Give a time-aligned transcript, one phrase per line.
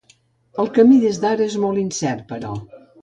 [0.63, 2.57] El camí des d’ara és molt incert, però.